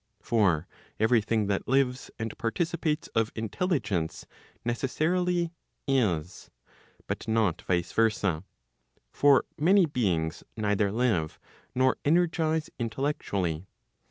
[0.23, 0.65] For
[0.99, 4.25] every thing that lives and participates of intelligence
[4.65, 5.53] necessarily
[5.87, 6.49] is;
[7.05, 8.43] but not vice versa.
[9.11, 11.37] For many beings neither live,
[11.75, 13.67] nor energize intellectually.